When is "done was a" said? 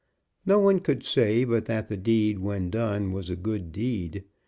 2.71-3.35